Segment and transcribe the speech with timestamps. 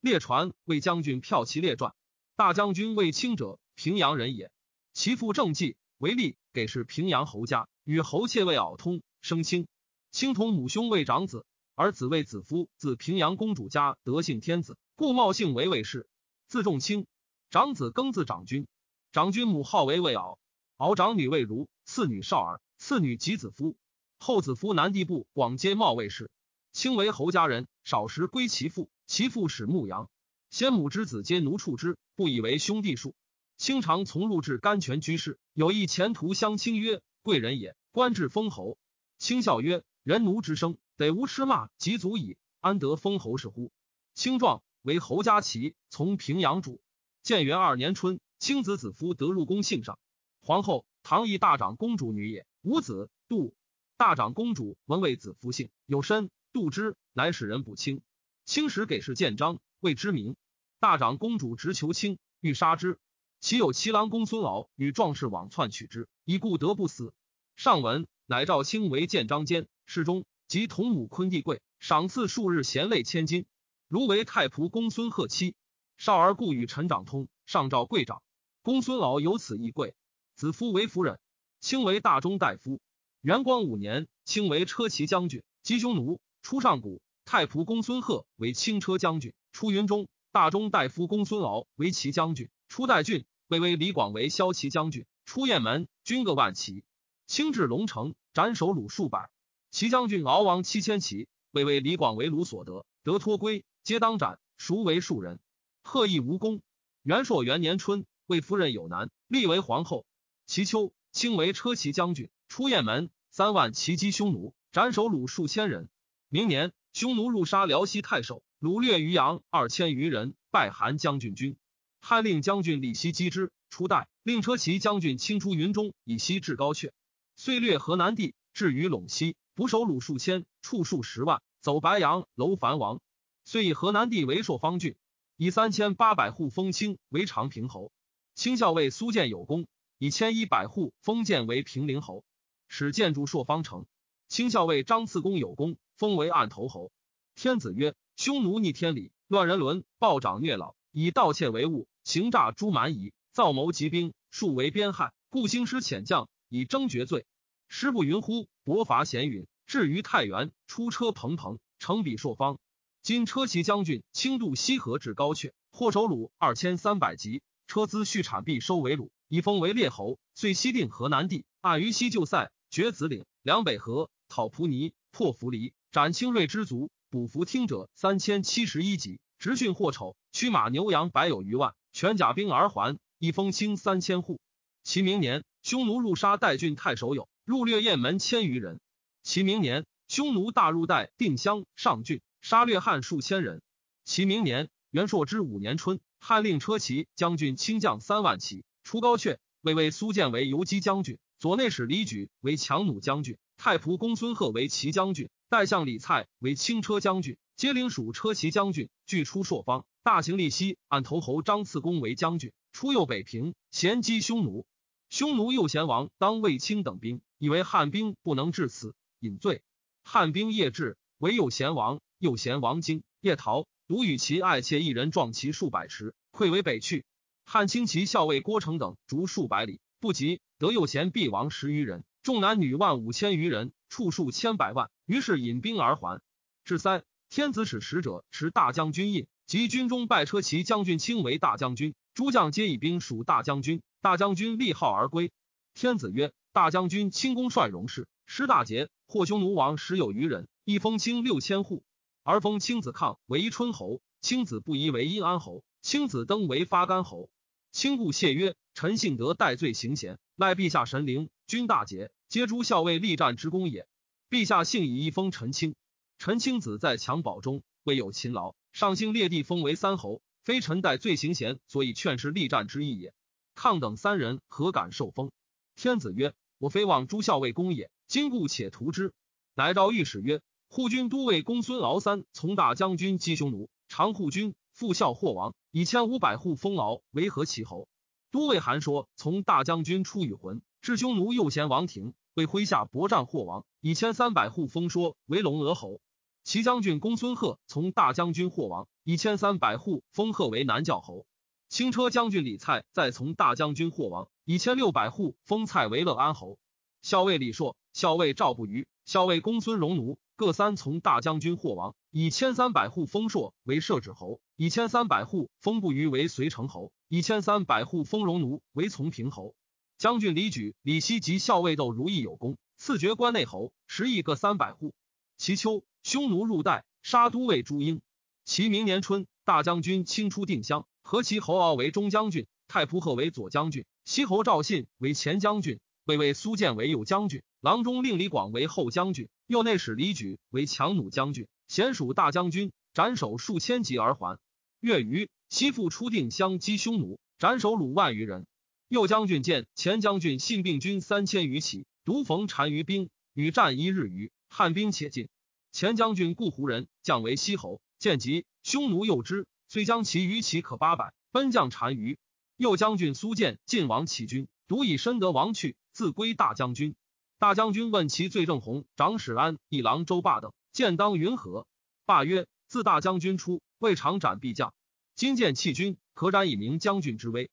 [0.00, 1.94] 列传魏将军骠骑列传。
[2.34, 4.50] 大将军魏清者，平阳人也。
[4.94, 9.68] 其父郑继为吏，给事平阳侯家，与侯妾魏敖通，生亲。
[10.10, 11.44] 清同母兄为长子，
[11.74, 16.08] 儿子为子夫，自平阳公主家得姓天子，故茂姓为魏氏。
[16.48, 17.06] 字仲卿，
[17.50, 18.66] 长子庚字长君。
[19.12, 20.38] 长君母号为魏敖，
[20.78, 23.76] 敖长女魏如，次女少儿，次女及子夫。
[24.18, 26.30] 后子夫南地部广接茂魏氏。
[26.72, 30.08] 卿为侯家人，少时归其父，其父使牧羊。
[30.50, 33.16] 先母之子皆奴畜之，不以为兄弟数。
[33.56, 38.78] 清常从入至甘泉居士，有一前途相亲曰：“贵人也，官至封侯。”
[39.18, 43.72] 清笑曰：“人奴之生，得无吃骂，即足矣，安得封侯是乎？”
[44.14, 46.80] 清壮为侯家齐，从平阳主。
[47.24, 49.98] 建元二年春，清子子夫得入宫幸上。
[50.40, 53.10] 皇后唐义大长公主女也，无子。
[53.26, 53.56] 杜
[53.96, 58.02] 大长公主闻为子夫姓有身，杜之，乃使人补清。
[58.50, 59.60] 清时给事建章。
[59.78, 60.34] 谓之名，
[60.80, 62.98] 大长公主直求卿，欲杀之。
[63.38, 67.14] 其有齐郎公孙敖与壮士往篡取之，以故得不死。
[67.54, 73.46] 上文乃赵卿为建章监，侍中，及同母昆弟贵，赏赐数日咸类千金。
[73.86, 75.54] 如为太仆公孙贺妻，
[75.96, 78.20] 少儿故与陈长通，上诏贵长。
[78.62, 79.94] 公孙敖有此义贵，
[80.34, 81.20] 子夫为夫人，
[81.60, 82.80] 卿为大中大夫。
[83.20, 87.00] 元光五年，卿为车骑将军，击匈奴，出上谷。
[87.30, 89.32] 太仆公孙贺为轻车将军。
[89.52, 96.82] 出云中，大中大夫公孙敖为骑将军；出代郡，魏威李广为骁骑将军；出雁门，军各万骑。
[97.28, 99.30] 轻至龙城，斩首虏数百。
[99.70, 105.38] 骑将军敖王七千骑，魏威李广为虏所得，得脱归，皆当斩，孰为庶人。
[105.84, 106.62] 贺亦无功。
[107.04, 110.04] 元朔元年春，魏夫人有难，立为皇后。
[110.46, 115.88] 其秋，轻为车骑将军，出雁门，三万骑击匈奴，斩首虏数千人。
[116.28, 118.42] 明年，匈奴入杀辽西太守。
[118.60, 121.56] 掳掠渔阳二千余人，败韩将军军。
[122.00, 126.90] 汉令将军李希击之，初代令车骑将军清出云中，以西至高阙。
[127.36, 133.00] 遂掠河南地，至于陇西，捕首虏数千，处数十万，走白杨、楼烦王。
[133.44, 134.94] 遂以河南地为朔方郡，
[135.38, 137.92] 以三千八百户封清为长平侯。
[138.34, 142.24] 清校尉苏建有功，以千一百户封建为平陵侯，
[142.68, 143.86] 使建筑朔方城。
[144.28, 146.90] 清校尉张次公有功，封为案头侯。
[147.34, 147.94] 天子曰。
[148.16, 157.24] 匈奴逆天理，乱人伦，暴长虐老，以盗窃为务，行诈诛蛮夷，造谋疾兵，数为边害，故兴师遣将以征绝罪。
[157.68, 158.46] 师不云乎？
[158.62, 162.58] 伯伐咸允，至于太原，出车蓬蓬，乘比朔方。
[163.02, 170.18] 今车骑将军轻渡西河至高阙，获首虏二千三百级，车资蓄产币收为虏，以封为列侯。
[170.34, 176.88] 遂西定河南地，按于西就塞，绝子岭，梁北河，讨蒲尼，破扶离，斩清锐之卒。
[177.10, 182.96] 捕服听者三千七十一级，直训获丑，驱马牛羊百有余万，全甲兵而还。
[183.18, 184.40] 一封清三千户。
[184.84, 188.78] 其明年，匈奴入杀代郡太守有，入掠雁门千余人。
[189.24, 193.60] 其明年，匈奴大入代定襄上郡，杀掠汉数千人。
[194.04, 205.28] 其明年，元朔之五年春，汉令车骑将军轻将三万骑出高阙，魏为苏建为游击将军，左内史李举为强弩将军，太仆公孙贺为骑将军。
[205.50, 209.84] 代相李蔡为轻车将军，皆领属车骑将军，俱出朔方。
[210.04, 214.64] 大行利西，按头侯张次公为将军，出右北平，衔击匈奴。
[215.08, 219.62] 匈奴右贤王当卫青等兵，以为汉兵不能至此，引罪。
[220.04, 227.04] 汉兵夜至，唯右贤王、右贤王惊，夜逃，独与其爱妾一人撞其数百尺，溃为北去。
[227.44, 234.88] 汉轻骑校尉郭成等逐数百里，不及，得右贤必亡十余人，众男女万五千余人，处数千百万。
[235.10, 236.20] 于是引兵而还。
[236.62, 241.96] 至三，天子使使者持大将军印，及军中拜车骑将军卿为大将军。
[242.14, 243.82] 诸将皆以兵属大将军。
[244.00, 245.32] 大将军立号而归。
[245.74, 251.82] 天子曰：“大将军轻功率戎士，失大节，获匈奴王十有余人，一封卿六千户。
[252.22, 257.30] 而封卿子抗为春侯，卿子不疑为阴安侯，卿子登为发干侯。
[257.72, 263.88] 卿故谢曰：‘臣幸得戴罪行贤，赖陛下神灵，君大节，皆诸校尉力战之功也。’”
[264.30, 265.74] 陛下幸以一封陈清，
[266.16, 273.12] 陈清子在襁褓中未有勤劳，上兴列地封为三侯，非臣代罪行贤，所以劝示力战之意也。
[273.56, 275.32] 抗等三人何敢受封？
[275.74, 279.12] 天子曰：“我非望诸校尉功也，今故且图之。”
[279.56, 280.40] 乃诏御史曰
[280.70, 287.88] ：“护军都尉公孙敖三从大将军击匈奴，长护军副校霍王以千五百户封敖为何其侯？”
[288.30, 296.00] 都尉韩说：“从大将军出与魂，至匈奴右贤王庭。”为麾下博战霍王，以千三百户封说为龙娥侯。
[296.44, 301.26] 齐将军公孙贺从大将军霍王以千三百户封贺为南教侯。
[301.68, 306.58] 轻车将军李蔡再从大将军霍王以千六百户封蔡为乐安侯。
[307.02, 319.54] 校尉李硕、校尉赵不虞、校尉公孙荣奴各三从大将军霍王以千三百户封硕为摄止侯，以千三百户封不虞为随城侯，以千三百户封荣奴为从平侯。
[320.00, 324.94] 将军李举、李希及校尉窦如意有功，赐爵关内侯，十邑各三百户。
[325.36, 328.00] 其秋，匈奴入代，杀都尉朱英。
[328.46, 335.80] 其明年春，大将军清出定襄，何其侯敖为中将军，太仆贺为左将军，西侯赵信为前将军。
[336.06, 344.38] 魏魏苏建为右将军，郎中令李广为后将军，右内史李举为强弩将军，贤属大将军，斩首数千级而还。
[344.80, 348.46] 月余，西复出定襄击匈奴，斩首虏万余人。
[348.90, 355.28] 右将军见前将军信病军三千余骑，独逢单于兵，与战一日余，汉兵且进。
[355.70, 362.18] 前将军故胡人，降为西侯，见急，匈奴诱之，虽将其余骑可八百，奔将单于。
[362.56, 365.76] 右将军苏建晋王弃军，独以深得王去。
[365.92, 366.96] 自归大将军，
[367.38, 371.64] 大将军问其罪正弘、长史安、一郎周霸等，见当云何？
[372.06, 374.74] 霸曰：自大将军出，未尝斩必将。
[375.14, 377.50] 今见弃军，可斩以明将军之威。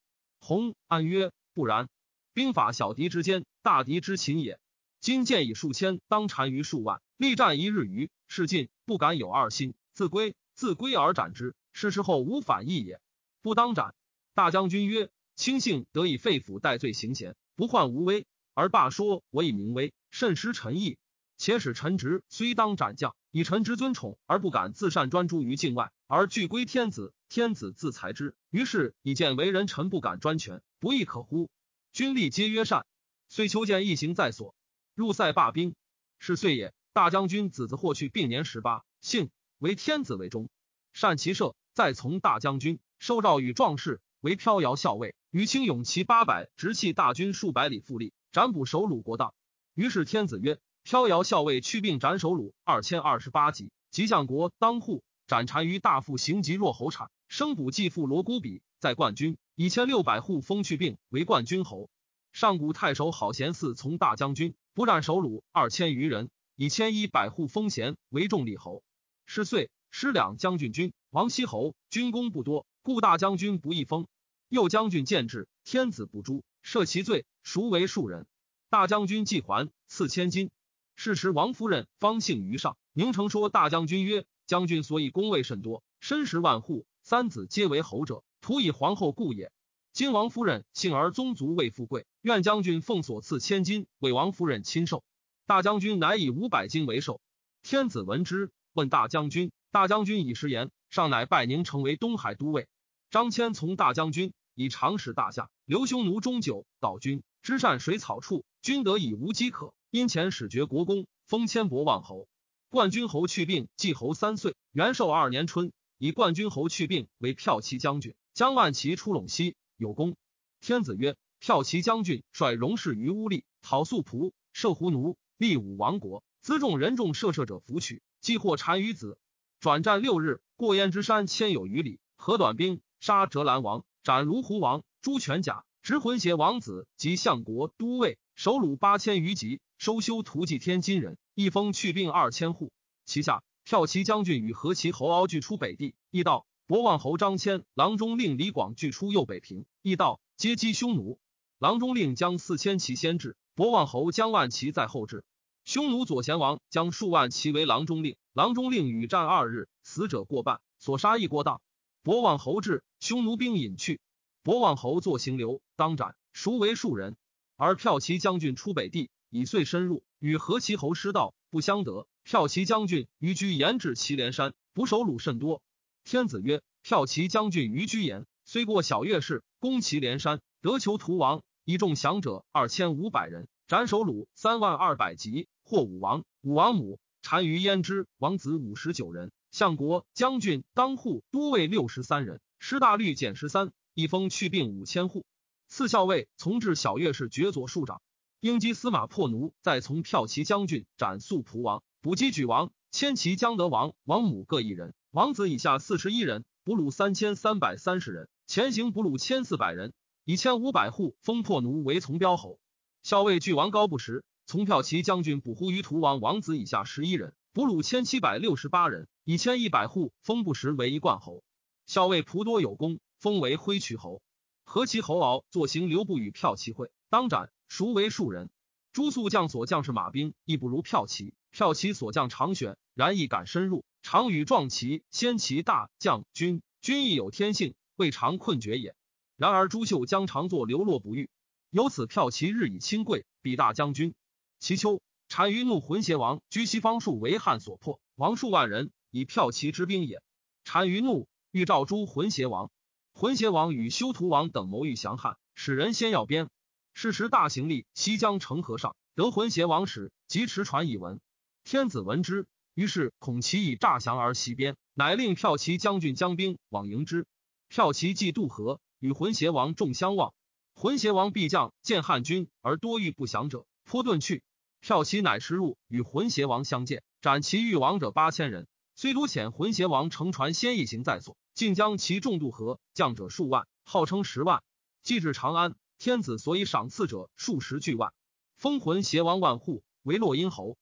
[0.47, 1.89] 弘安曰：不然，
[2.33, 4.61] 兵法小敌之间，大敌之擒也。
[5.01, 9.73] 今见以数千当单于数万，力战一日余，是尽不敢有二心。
[9.91, 13.01] 自归，自归而斩之，是时后无反意也。
[13.41, 13.93] 不当斩。
[14.33, 18.25] 大将军曰：卿幸得以废府代罪行贤，不患无威。
[18.53, 20.97] 而罢说我以名威，甚失臣意。
[21.35, 28.35] 且使臣职虽当斩将，以臣之尊宠而不敢自擅专诸于境外，而惧归天子，天子自裁之。
[28.49, 31.49] 于是以见为人臣不敢专权，不亦可乎？
[31.93, 32.85] 君力皆曰善。
[33.29, 34.55] 遂求见一行在所，
[34.95, 35.75] 入塞罢兵。
[36.19, 36.73] 是岁也。
[36.93, 39.29] 大将军子子霍去并年十八，幸
[39.59, 40.49] 为天子为忠，
[40.93, 48.13] 善骑射，再从大将军，受诏与壮士为飘摇校尉，与轻勇骑八百，直弃大军数百里，复立。
[48.31, 49.35] 斩捕首虏国当，
[49.75, 61.89] 于是天子曰：“飘摇校尉去并斩首虏二千二十八级，吉相国当户斩单于大夫行疾若侯产，生补继父罗姑比在冠军，以千六百户封去病为冠军侯。
[62.31, 68.81] 上古太守好贤嗣从大将军，不战首虏二千余人，以千一百户封贤为重立侯。
[69.25, 74.07] 是岁，失两将军军，王西侯军功不多，故大将军不易封。
[74.47, 78.25] 右将军见制，天子不诛。”赦其罪，孰为庶人？
[78.69, 80.49] 大将军季还，赐千金。
[80.95, 89.49] 是时王夫人方幸于上，宁城说大将军曰：“将军所以功位甚多，身食万户，三子皆为侯者，徒以皇后故也。
[89.93, 95.05] 今王夫人幸而宗族未富贵，愿将军奉所赐千金，为王夫人亲授。
[95.45, 97.21] 大将军乃以五百金为寿。
[97.63, 99.53] 天子闻之，问大将军。
[99.71, 102.67] 大将军以食言，上乃拜宁成为东海都尉。
[103.09, 104.33] 张骞从大将军。
[104.53, 109.73] 以长史大夏，刘匈奴中久，岛君知善水草处，君得以无饥渴。
[109.91, 112.27] 因遣使绝国公，封千伯望侯。
[112.67, 118.15] 冠军侯去病，季侯三岁，元寿二年春，以冠军侯去病为骠骑将军。
[118.33, 120.15] 将万骑出陇西，有功。
[120.61, 126.23] 天子曰：骠骑将军率戎士于乌利，讨素仆，射胡奴，立武王国。
[126.43, 129.17] 辎重人众，射射者服取，既获单于子。
[129.59, 133.83] 转战六日，过燕之山千有余里，何短兵，杀折兰王。
[134.03, 142.71] 斩卢胡王朱全甲，执魂邪王子及相国都尉，首虏八千余级，收修图祭天津人，一封去病二千户。
[143.03, 151.19] 其下骠骑将军与何其侯敖俱出北地，亦道博望侯张骞、郎中令李广俱出右北平，亦道皆击匈奴。
[151.59, 155.25] 郎中令将四千骑先至，博望侯将万骑在后至。
[155.65, 161.59] 匈奴左贤王将数万骑为郎中令，郎中令与战二日，死者过半，所杀亦过当。
[162.03, 163.99] 博望侯至，匈奴兵引去。
[164.43, 166.15] 博望侯作行流，当斩。
[166.31, 167.17] 孰为庶人？
[167.57, 172.07] 而骠骑将军出北地，以遂深入，与何其侯失道，不相得。
[172.27, 175.61] 骠骑将军于居延至祁连山，捕首虏甚多。
[176.03, 189.31] 天子曰：骠骑将军于居延，虽过小月氏，攻祁连山，得求屠王，以众降者二千五百人，斩首虏三万二百级，获武王、武王母单于焉之王子五十九人。
[189.49, 195.25] 相国将军当户都尉六十三人，师大律减十三，一封去病五千户。
[195.69, 198.01] 次校尉从至小月氏爵佐庶长。
[198.41, 212.59] 英击司马破奴，再从骠骑将军斩素蒲王，补击举王，千骑江德王王母各一人，王子以下四十一人，俘虏三千三百三十人，前行俘虏千四百人，以千五百户封破奴为从标侯。
[213.01, 217.33] 校尉巨王高不时，从骠骑将军捕忽于屠王王子以下十一人。
[217.51, 221.43] 俘虏千七百六十八人，以千一百户封不时为一冠侯。
[221.87, 224.21] 校尉仆多有功，封为挥渠侯。
[224.63, 228.51] 何其侯敖坐行留不与骠骑会，当斩，孰为庶人。
[228.93, 233.83] 朱肃将所将士马兵亦不如骠骑，骠骑所将常选，然亦敢深入。
[234.03, 238.95] 常与壮骑先骑大将军，军亦有天性，未尝困绝也。
[239.37, 241.31] 然而朱秀将常作流落不遇，
[241.71, 244.13] 由此骠骑日以轻贵，比大将军。
[244.59, 245.01] 其秋。
[245.27, 250.21] 单于怒浑邪王居西方数为汉所破，王数万人，以骠骑之兵也。
[250.63, 252.69] 单于怒，欲召诛浑邪王。
[253.13, 256.49] 浑邪王与修图王等谋欲降汉，使人先要鞭。
[256.93, 261.19] 是时大行立西江城河上，得浑邪王使，即持传以闻。
[261.69, 267.27] 天子闻之，于是恐其以诈降而袭边，乃令骠骑将军将兵往迎之。
[267.69, 270.33] 骠骑既渡河，与浑邪王众相望。
[270.75, 274.43] 浑邪王必将见汉军而多欲不降者，颇遁去。
[274.81, 278.65] 骠骑乃驰入，与浑邪王相见，斩其欲亡者八千人。
[278.95, 284.63] 虽多遣浑邪王乘船先一行在所，竟将其众渡河，将者数万，号称十万。
[285.03, 288.13] 既至长安，天子所以赏赐者数十巨万，
[288.55, 290.77] 封浑邪王万户为洛阴侯，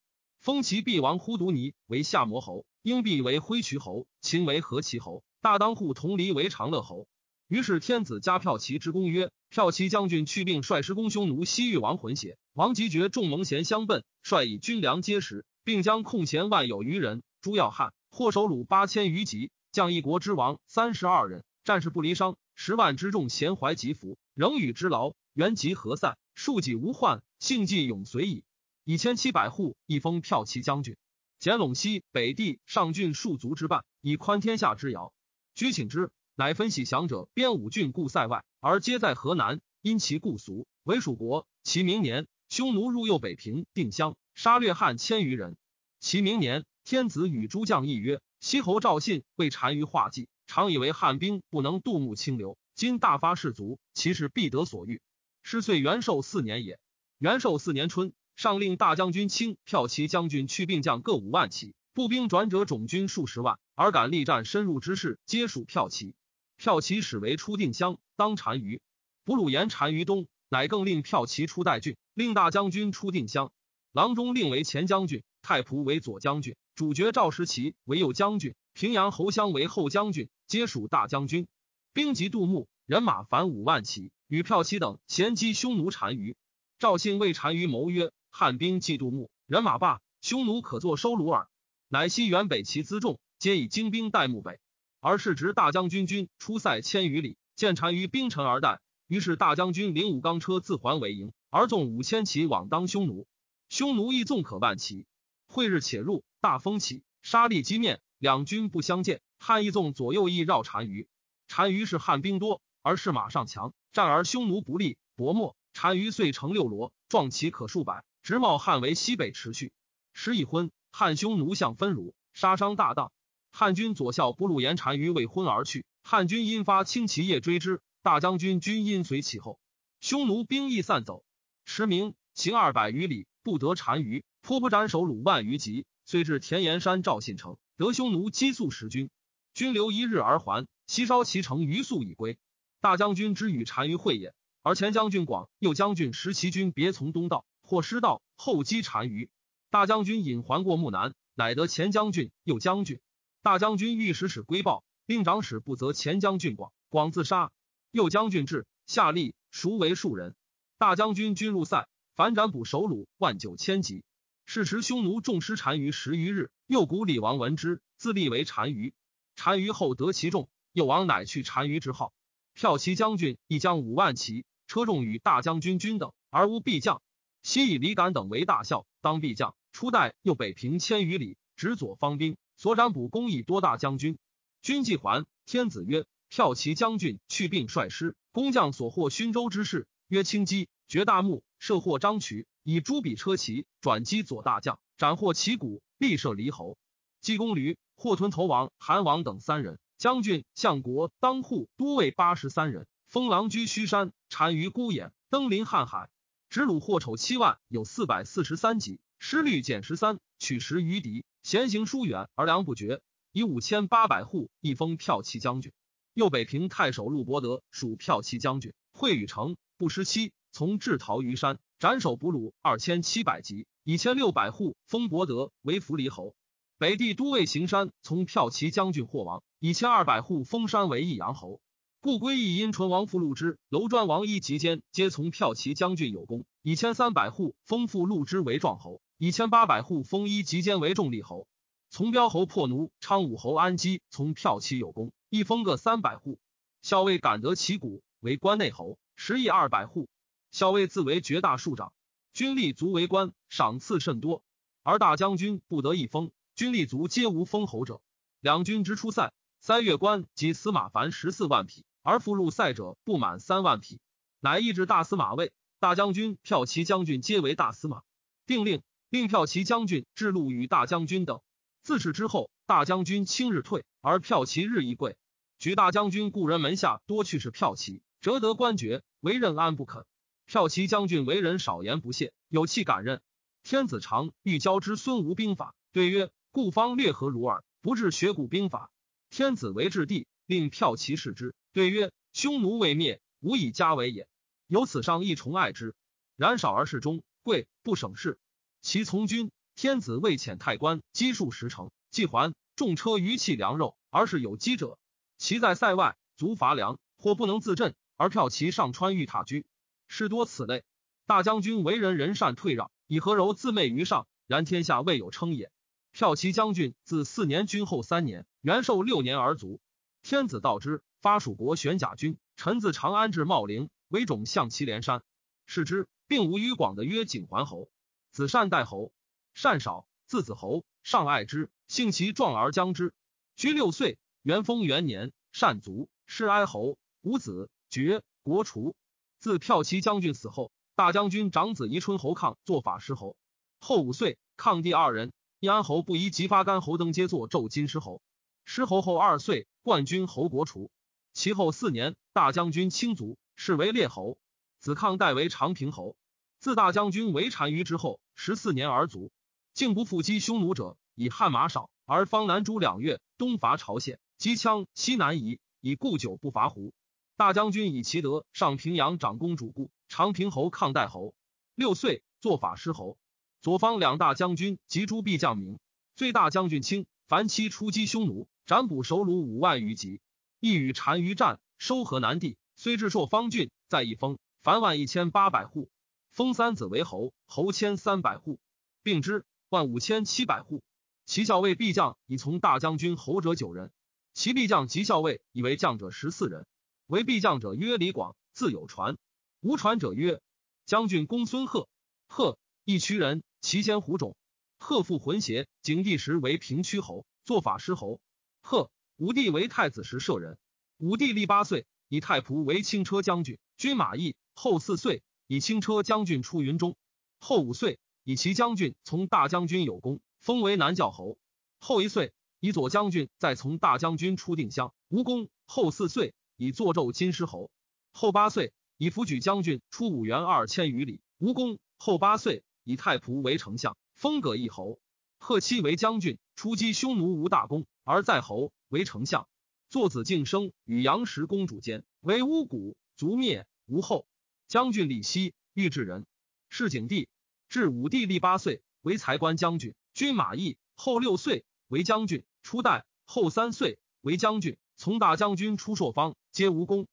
[0.46, 7.08] 封其毕王忽独尼为夏摩侯，英毕为挥渠侯，秦为何其侯，大当户同离为长乐侯。
[7.48, 12.38] 于是天子加骠骑之功曰：骠骑将军去病率师攻匈奴西域王浑邪。
[12.54, 17.24] 王吉觉众蒙贤相奔，率以军粮皆食，并将控弦万有余人。
[17.42, 22.38] 朱耀汉获首虏八千余级，将一国之王三十二人，战事不离伤。
[22.54, 25.16] 十万之众咸怀疾服，仍与之劳。
[25.34, 28.44] 原籍何塞，数己无患，幸继永随矣。
[28.88, 30.96] 以千七百户，一封骠骑将军。
[31.40, 35.12] 简陇西北地上郡戍卒之半，以宽天下之遥。
[35.56, 39.60] 居请之，乃分喜降者边五郡故塞外，而皆在河南。
[39.82, 41.48] 因其故俗，为蜀国。
[41.64, 42.28] 其明年。
[42.48, 45.58] 匈奴入右北平定襄，杀掠汉千余人。
[46.00, 52.56] 其明年，天子与诸将议曰：“西侯赵信为单于画计，常以为汉兵不能渡木清流。
[52.76, 55.02] 今大发士卒，其事必得所欲。”
[55.42, 56.80] 是岁元寿四年也。
[57.18, 66.14] 元寿四年春，上令大将军卿、骠骑将军去病将各五万骑，步兵转者总军数十万，而敢力战深入之士，皆属骠骑。
[66.58, 68.82] 骠骑始为出定襄，当单于。
[69.24, 70.28] 俘虏言单于东。
[70.48, 73.52] 乃更令骠骑出代郡，令大将军出定襄，
[73.92, 81.48] 郎中令为前将军，太仆为左将军，主角赵石奇为右将军，平阳侯襄为后将军，皆属大将军。
[81.94, 86.38] 兵及杜牧，人马凡五万骑，与骠骑等衔击匈奴单于。
[86.78, 91.48] 赵信为单于谋曰：“汉兵既杜牧，人马罢，匈奴可作收虏耳。”
[91.88, 94.60] 乃西原北齐辎重，皆以精兵待牧北。
[95.00, 98.82] 而是执大将军军出塞千余里，见单于兵沉而待。
[99.08, 103.26] 于是大将军领五钢车自还为营，而纵五千骑往当匈奴。
[103.70, 105.08] 匈奴亦纵可万骑，
[105.48, 109.22] 会日且入，大风起，杀力击面，两军不相见。
[109.40, 111.08] 汉亦纵左右翼绕单于，
[111.48, 115.56] 单于是汉兵多，而是马上强，战而匈奴不利，薄没。
[115.72, 119.72] 单于遂成六罗，壮骑可数百，直冒汉为西北持续。
[120.12, 123.12] 时已昏，汉匈奴相分虏，杀伤大当。
[123.52, 127.82] 汉军左校不禄言单于未昏而去，汉军因发轻骑夜追之。
[128.02, 129.60] 大将军军因随其后，
[130.02, 131.24] 匈奴兵亦散走。
[131.66, 135.86] 驰名行二百余里，不得单于，颇不斩首虏万余级。
[136.04, 139.12] 遂至田岩山赵信城，得匈奴击速十军，
[139.54, 140.66] 军留一日而还。
[140.88, 142.40] 西烧其城余粟已归。
[142.82, 149.30] 大将军之与单于会也，而前将军广、右将军石其军别从东道，或失道，后击单于。
[149.72, 153.00] 大将军引还过木南，乃得前将军、右将军。
[153.42, 157.52] 大将军欲使使归报，令长史不责前将军广，广自杀。
[157.92, 160.36] 右将军至，下吏孰为庶人？
[160.78, 164.04] 大将军军入塞，反斩捕首虏万九千级。
[164.46, 168.94] 是时匈奴众失单于十余日，右谷李王闻之，自立为单于。
[169.36, 172.14] 单于后得其众，右王乃去单于之号。
[172.56, 177.02] 骠骑将军亦将五万骑，车重与大将军军等，而无必将。
[177.46, 179.56] 昔以李敢等为大校，当必将。
[179.72, 184.18] 初代又北平千余里，执左方兵，所斩捕公以多大将军。
[184.64, 186.08] 军既还，天子曰。
[186.32, 196.80] 骠骑将军去病率师，工匠所获勋州之事，曰轻击绝大木，射获张渠，以朱笔车骑转击左大将，斩获旗鼓，立射离侯。
[197.22, 206.10] 济公驴获屯头王韩王等三人，将军相国当户都尉八十三人，封狼居胥山，单于孤眼，登临瀚海。
[206.56, 213.02] 执虏获丑七万，有四百四十三级，失率减十三，取十余敌，闲行疏远而粮不绝，
[213.34, 215.74] 以五千八百户一封骠骑将军。
[216.14, 226.38] 右北平太守陆伯德属骠骑将军，会与城不失期，从至逃于山，斩首捕虏二千七百级，以千六百户封伯德为扶离侯。
[226.78, 231.60] 北地都尉行山从骠骑将军霍王，以千二百户封山为益阳侯。
[232.06, 241.48] 故归义因淳王父陆之、楼庄王一及间，皆从骠骑将军有功，以千三百户封父陆之为壮侯，以千八百户封一及间为重力侯。
[241.90, 246.38] 从标侯破奴，昌武侯安基从骠骑有功，一封各三百户。
[246.84, 250.08] 校尉感得其谷为关内侯，十亿二百户。
[250.52, 251.92] 校尉自为绝大庶长，
[252.34, 254.44] 军力足为官，赏赐甚多。
[254.84, 258.00] 而大将军不得一封，军力足皆无封侯者。
[258.42, 261.84] 两军之出塞，三月关及司马凡十四万匹。
[262.06, 264.00] 而复入塞者不满三万匹，
[264.40, 268.04] 乃抑制大司马位，大将军、骠骑将军皆为大司马。
[268.46, 271.42] 定令令骠骑将军至路与大将军等。
[271.82, 275.18] 自此之后，大将军轻日退，而骠骑日益贵。
[275.58, 280.06] 举大将军故人门下多去是骠骑，折得官爵，为任安不肯。
[280.48, 283.20] 骠骑将军为人少言不屑，有气敢任。
[283.64, 287.64] 天子常欲教之孙吴兵法，对曰：“故方略何如耳？
[287.82, 288.92] 不至学古兵法。”
[289.32, 291.56] 天子为质地，令骠骑视之。
[291.74, 294.28] 对曰：匈奴未灭，吾以家为也。
[294.68, 295.96] 由此上亦崇爱之。
[296.36, 298.40] 然少而事中，贵不省事。
[298.82, 305.00] 其从军，天子未遣太官积数十城，既还，重车余器粮肉，而是有饥者。
[305.38, 309.66] 其在塞外，足乏粮，或不能自振，而票骑上川欲踏居，
[310.08, 310.84] 事多此类。
[311.26, 315.72] 大将军为人仁善，退让，以何柔自媚于上，然天下未有称也。
[316.12, 319.82] 票骑将军自四年军后三年，元寿六年而卒。
[320.26, 321.04] 天子道之。
[321.22, 325.22] 发蜀国玄甲军，臣自长安至茂陵，为种向祁连山。
[325.68, 327.92] 视之，并无于广的曰景桓侯，
[328.32, 329.12] 子善代侯，
[329.54, 333.14] 善少，字子侯，上爱之，性其壮而将之。
[333.56, 338.96] 居六岁，元丰元年，善卒，是哀侯，无子，爵国除。
[339.40, 343.38] 自骠骑将军死后，大将军长子宜春侯抗做法师侯。
[343.80, 348.24] 后五岁，抗第二人，义安侯不宜及发干侯登皆作纣金师侯。
[348.66, 350.92] 师侯后二岁，冠军侯国除。
[351.34, 354.38] 其后四年，大将军卿卒，是为列侯。
[354.80, 356.18] 子抗代为长平侯。
[356.60, 359.32] 自大将军为单于之后，十四年而卒。
[359.74, 366.94] 竟不复击匈奴者，以汉马少，而方南诸两月，东伐朝鲜，击羌，西南夷，以故久不伐胡。
[367.38, 371.36] 大将军以其德上平阳长公主故，长平侯抗代侯。
[371.76, 373.18] 六岁，做法师侯。
[373.62, 375.78] 左方两大将军及诸必将名。
[376.16, 380.22] 最大将军卿，凡期出击匈奴，斩捕首虏五万余级。
[380.60, 385.92] 亦与单于战，收河南地，虽至朔方郡，在一封，凡万一千八百户，
[386.32, 388.60] 封三子为侯，侯千三百户，
[389.04, 390.82] 并之万五千七百户。
[391.28, 393.92] 其校尉必将以从大将军侯者九人，
[394.34, 396.66] 其必将及校尉以为将者十四人。
[397.06, 399.16] 为必将者曰李广，自有传；
[399.60, 400.42] 无传者曰
[400.88, 401.88] 将军公孙贺。
[402.28, 404.36] 贺一渠人，其先胡种。
[404.80, 408.20] 贺父浑邪，景帝时为平曲侯，做法师侯。
[408.66, 408.90] 贺。
[409.18, 410.58] 武帝为太子时舍人。
[410.98, 414.36] 武帝历八岁，以太仆为轻车将军，军马邑。
[414.56, 416.98] 后四岁，以轻车将军出云中。
[417.38, 421.38] 后五岁，以其将军从大将军有功，封为南教侯。
[421.78, 425.48] 后一岁，以左将军再从大将军出定襄，无功。
[425.68, 427.70] 后四岁，以作纣金师侯。
[428.14, 431.78] 后八岁，以辅举将军出五原二千余里，无功。
[431.98, 435.00] 后八岁，以太仆为丞相，封葛一侯。
[435.38, 438.72] 贺期为将军，出击匈奴无大功，而在侯。
[438.88, 439.50] 为丞相，
[439.90, 444.26] 作子敬生与杨氏公主间，为巫蛊，族灭，无后。
[444.68, 446.26] 将军李希，御制人，
[446.70, 447.28] 是景帝。
[447.68, 450.78] 至武帝立八岁，为才官将军，军马邑。
[450.96, 453.06] 后六岁，为将军，初代。
[453.26, 457.08] 后三岁，为将军，从大将军出朔方，皆无功。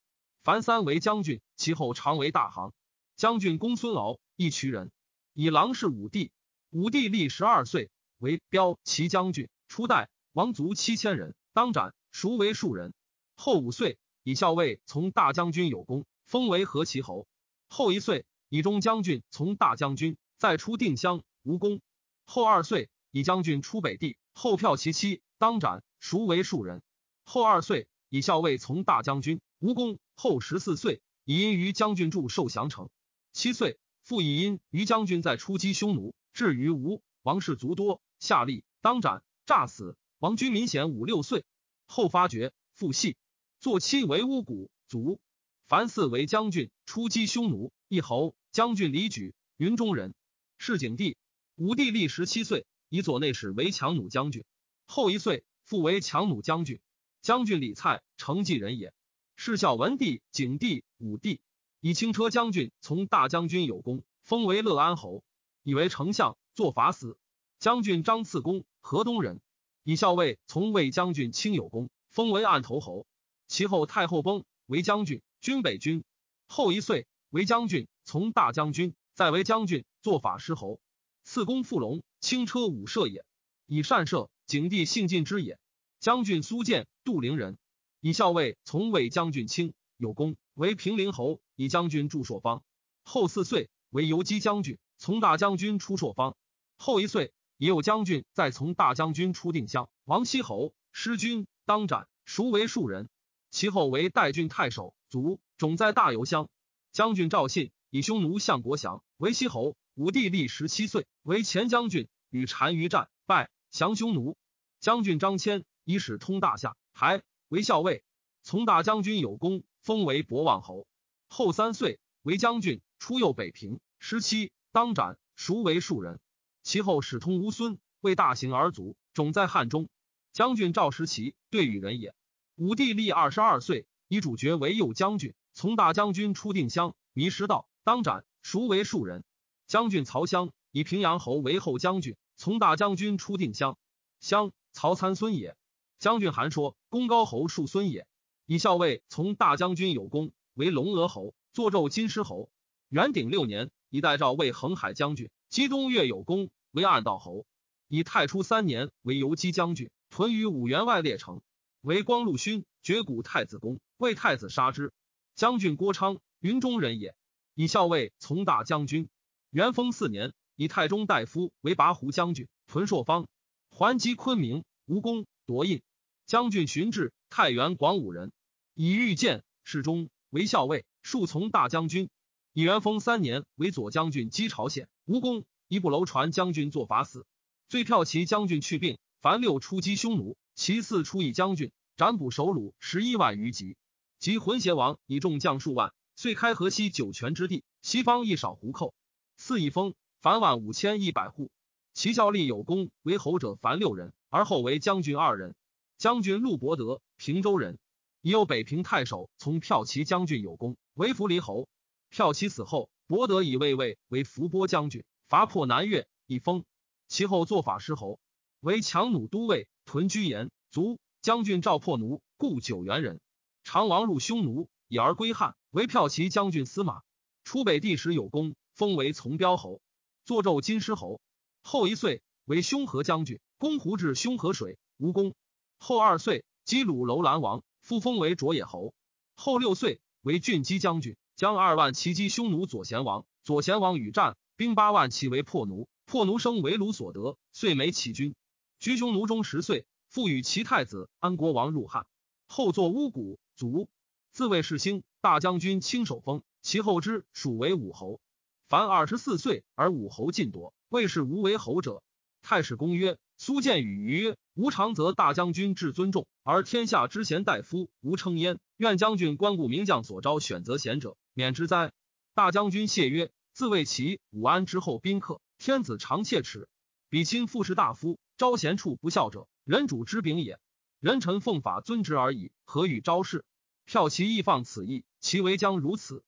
[0.45, 2.73] 凡三为将军，其后常为大行。
[3.17, 4.93] 将军公孙敖，一渠人，
[5.33, 6.31] 以郎是武帝。
[6.71, 10.11] 武帝历十二岁，为骠骑将军，初代。
[10.33, 11.35] 王族七千人。
[11.53, 12.95] 当斩，孰为庶人。
[13.35, 17.27] 后五岁，以校尉从大将军有功，封为河齐侯。
[17.69, 21.83] 后一岁，以中将军从大将军，再出定襄，无功。
[22.25, 26.83] 后二岁，以将军出北地，后票其妻，当斩，孰为庶人。
[27.25, 29.99] 后二岁，以校尉从大将军，无功。
[30.15, 32.89] 后十四岁，以因于将军驻受降城。
[33.35, 39.95] 七岁，复以因于将军在出击匈奴，至于吴，王氏族多，下吏，当斩，诈死。
[40.23, 41.45] 王居民显五六岁，
[41.85, 43.17] 后发觉，父系，
[43.59, 45.19] 坐妻为巫蛊，卒。
[45.67, 48.37] 凡四为将军，出击匈奴，一侯。
[48.53, 50.15] 将军李举，云中人，
[50.59, 51.17] 是景帝。
[51.57, 54.45] 武帝历十七岁，以左内史为强弩将军。
[54.87, 56.79] 后一岁，复为强弩将军。
[57.21, 58.95] 将军李蔡，成纪人也。
[59.35, 61.41] 是孝文帝、景帝、武帝，
[61.81, 65.25] 以轻车将军从大将军有功，封为乐安侯，
[65.65, 67.19] 以为丞相，做法死。
[67.59, 69.41] 将军张次公，河东人。
[69.85, 73.07] 以校尉从卫将军卿有功，封为案头侯。
[73.49, 76.05] 其后太后崩，为将军，军北军。
[76.47, 80.81] 后一岁为将军，从大将军，再为将军，做法师侯。
[81.25, 83.25] 赐公富龙，轻车五射也。
[83.67, 85.59] 以善射，景帝幸尽之也。
[85.99, 87.59] 将军苏建，杜陵人。
[88.01, 91.41] 以校尉从卫将军卿有功，为平陵侯。
[91.55, 92.63] 以将军驻朔方。
[93.03, 96.37] 后四岁为游击将军，从大将军出朔方。
[96.77, 99.89] 后一岁也有将军再从大将军出定襄。
[100.03, 103.09] 王羲侯失军，当斩，孰为庶人。
[103.53, 106.49] 其后为代郡太守，卒，种在大游乡。
[106.91, 109.77] 将军赵信以匈奴相国降，为西侯。
[109.95, 114.37] 武帝历十七岁，为前将军，与单于战，败，降匈奴。
[114.81, 118.03] 将军张骞以使通大夏，还为校尉，
[118.43, 120.89] 从大将军有功，封为博望侯。
[121.29, 123.79] 后三岁为将军，出右北平。
[124.01, 126.19] 十七当斩，孰为庶人。
[126.63, 129.89] 其后使通乌孙，为大行而卒，种在汉中。
[130.33, 132.15] 将军赵时齐对与人也。
[132.57, 139.25] 武帝历二十二岁，以主角为右将军，从大将军出定襄，迷失道，当斩，孰为庶人。
[139.67, 143.77] 将军曹襄以平阳侯为后将军，从大将军出定襄。
[144.21, 145.57] 襄，曹参孙也。
[145.99, 148.07] 将军韩说，公高侯庶孙也。
[148.47, 152.51] 以校尉从大将军有功，为龙额侯，坐胄金狮侯。
[152.89, 157.45] 元鼎六年，以代诏为恒海将军，击东越有功，为暗道侯。
[157.87, 161.43] 以太初三年，为游击将军，屯于五员外列城。
[161.83, 164.95] 为光禄勋，绝古太子宫，为太子杀之。
[165.35, 167.15] 将军郭昌，云中人也。
[167.55, 169.11] 以校尉从大将军。
[169.51, 173.29] 元丰四年，以太中大夫为拔胡将军，屯朔方。
[173.69, 175.83] 还击昆明，无功，夺印。
[176.25, 178.33] 将军荀至，太原广武人，
[178.73, 182.09] 以御见侍中，为校尉，数从大将军。
[182.55, 187.25] 以元丰三年，为左将军击朝鲜，无功，一部楼传将军作法死。
[187.71, 190.37] 最骠骑将军去病，凡六出击匈奴。
[190.55, 193.79] 其次出以将军斩捕首虏十一万余级，
[194.19, 198.93] 及浑邪王以众将数万，遂开河西九泉之地，西方一少胡寇。
[199.39, 201.51] 赐以封，凡万五千一百户。
[201.95, 205.55] 其效力有功，为侯者凡六人，而后为将军二人。
[205.97, 207.79] 将军陆伯德，平州人，
[208.21, 211.67] 已有北平太守从骠骑将军有功，为扶离侯。
[212.13, 216.67] 骠骑死后，伯德以魏魏为伏波将军，伐破南越，以封。
[217.09, 218.21] 其后做法师侯，
[218.61, 219.67] 为强弩都尉。
[219.87, 221.01] 屯居延，卒。
[221.23, 223.21] 将军赵破奴，故九原人。
[223.65, 227.01] 常王入匈奴，以而归汉，为骠骑将军司马。
[227.45, 229.81] 出北地时有功，封为从标侯，
[230.25, 231.21] 坐胄金狮侯。
[231.63, 235.35] 后一岁为凶河将军，攻胡至凶河水，无功。
[235.79, 238.93] 后二岁击鲁楼兰王，复封为卓野侯。
[239.35, 243.25] 后六岁为郡击将军，将二万骑击匈奴左贤王。
[243.45, 245.89] 左贤王与战，兵八万，其为破奴。
[246.05, 248.35] 破奴生为鲁所得，遂没起军。
[248.79, 252.07] 居匈奴中十岁，复与其太子安国王入汉，
[252.47, 253.89] 后作巫蛊，卒。
[254.33, 258.21] 自谓世兴，大将军亲手封，其后之属为武侯。
[258.69, 262.03] 凡二十四岁而武侯尽夺，魏氏无为侯者。
[262.43, 268.59] 太史公曰：苏建与于曰：吾常则大将军至尊重，而天下之贤大夫无称焉。
[268.77, 271.93] 愿将军关顾名将所招选择贤者，免之哉？
[272.35, 276.69] 大将军谢曰：自谓其武安之后宾客，天子常切齿。
[277.09, 278.19] 比亲复士大夫。
[278.39, 280.59] 招贤处不孝者，人主之柄也。
[280.99, 283.45] 人臣奉法尊之而已，何与昭事？
[283.85, 286.25] 票其亦放此意，其为将如此。